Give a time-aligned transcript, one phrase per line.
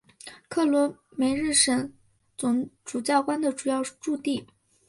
[0.49, 1.93] 克罗梅日什
[2.35, 4.47] 总主教宫的主要驻地。